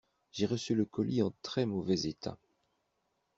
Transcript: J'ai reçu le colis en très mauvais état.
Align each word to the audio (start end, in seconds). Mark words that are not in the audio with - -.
J'ai 0.31 0.47
reçu 0.47 0.73
le 0.73 0.83
colis 0.83 1.21
en 1.21 1.31
très 1.43 1.67
mauvais 1.67 2.07
état. 2.07 2.39